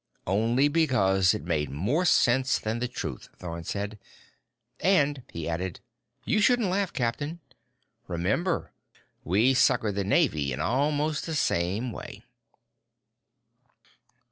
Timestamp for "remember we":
8.07-9.53